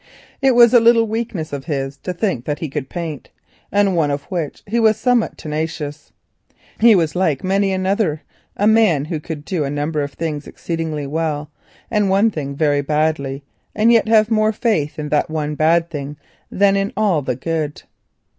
It 0.41 0.55
was 0.55 0.73
a 0.73 0.79
little 0.79 1.05
weakness 1.07 1.53
of 1.53 1.65
his 1.65 1.95
to 1.97 2.11
think 2.11 2.45
that 2.45 2.57
he 2.57 2.69
could 2.69 2.89
paint, 2.89 3.29
and 3.71 3.95
one 3.95 4.09
of 4.09 4.23
which 4.31 4.63
he 4.65 4.79
was 4.79 4.97
somewhat 4.97 5.37
tenacious. 5.37 6.11
Like 6.81 7.43
many 7.43 7.71
another 7.71 8.23
man 8.59 9.05
he 9.05 9.19
could 9.19 9.45
do 9.45 9.63
a 9.63 9.69
number 9.69 10.01
of 10.01 10.13
things 10.13 10.47
exceedingly 10.47 11.05
well 11.05 11.51
and 11.91 12.09
one 12.09 12.31
thing 12.31 12.55
very 12.55 12.81
badly, 12.81 13.43
and 13.75 13.91
yet 13.91 14.07
had 14.07 14.31
more 14.31 14.51
faith 14.51 14.97
in 14.97 15.09
that 15.09 15.31
bad 15.55 15.91
thing 15.91 16.17
than 16.49 16.75
in 16.75 16.93
all 16.97 17.21
the 17.21 17.35
good. 17.35 17.83